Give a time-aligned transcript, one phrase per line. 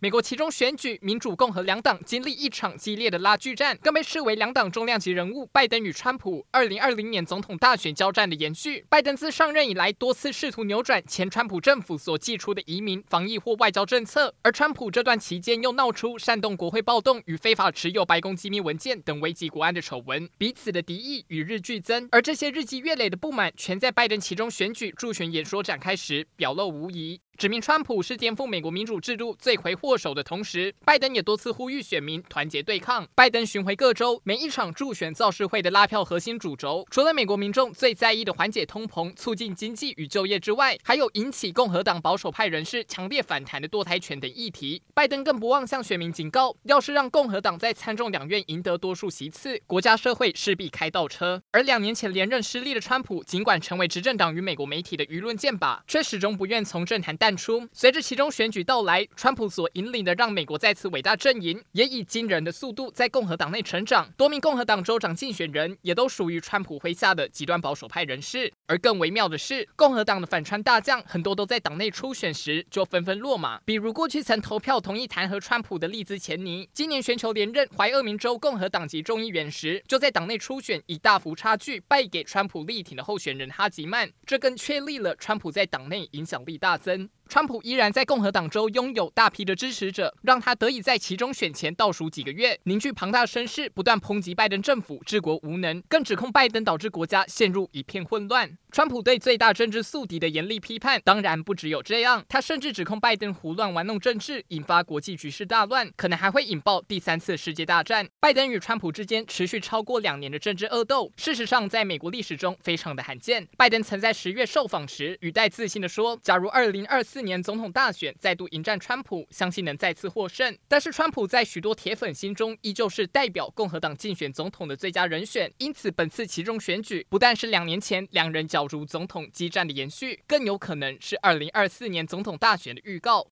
[0.00, 8.86] 美国其中选举，民主、共和两党经历一场激烈的拉锯战，更被视为两党重量级人物拜登与川普二零二零年总统大选交战的延续。
[8.88, 22.06] 拜登自上任以来，多次试图扭转前川普政府所寄出的移民、防疫或外交政策，而川普这段期间又闹出煽动国会暴动与非法持有白宫机密文件等危及国安的丑闻，彼此的敌意与日俱增。
[22.12, 27.20] 而这些日积月累的不满，全在拜登其中选举助选演说展开时表露无遗。
[27.38, 33.06] 指明川普是颠覆美国民主制度罪魁祸首的同时，拜登也多次呼吁选民团结对抗。
[33.14, 44.82] 拜登巡回各州，每一场助选造势会的拉票核心主轴，除了美国民众最在意的缓解通膨、促进经济与就业之外，还有引起共和党保守派人士强烈反弹的堕胎权等议题。
[44.92, 51.40] 拜登更不忘向选民警告，要是让共和党在参众两院赢得多数席次，国家社会势必开倒车。
[51.52, 64.10] 而两年前连任失利的川普，尽管成为执政党与美国媒体的舆论箭靶，却始终不愿从政坛淡淡出，随着其中选举到来，川普所引领的让美国再次伟大阵营，也以惊人的速度在共和党内成长。
[64.16, 68.50] 多名共和党州长竞选人也都属于川普麾下的极端保守派人士。
[68.66, 87.10] 而更微妙的是，共和党的反川大将很多都在党内初选时就纷纷落马，比如过去曾投票同意弹劾川普的利兹钱尼，今年寻求连任怀俄明州共和党籍众议员时，就在党内初选以大幅差距败给川普力挺的候选人哈吉曼，这更确立了川普在党内影响力大增。
[87.28, 98.56] 川普依然在共和党州拥有大批的支持者，让他得以在其中选前倒数几个月凝聚庞大声势，不断抨击拜登政府治国无能，更指控拜登导致国家陷入一片混乱。
[98.70, 108.08] 川普对最大政治宿敌的严厉批判，当然不只有这样，他甚至指控拜登胡乱玩弄政治，引发国际局势大乱，可能还会引爆第三次世界大战。
[108.20, 113.46] 拜登与川普之间持续超过两年的政治恶斗，事实上在美国历史中非常的罕见。
[113.56, 120.56] 拜登曾在十月受访时语带自信地说：“假如二零二四四。”年总统大选再度迎战川普，相信能再次获胜。
[120.66, 133.26] 但是川普在许多铁粉心中依旧是代表共和党竞选总统的最佳人选，因此本次其中选举不但是两年前两人角逐总统激战的延续，更有可能是二零二四年总统大选的预告。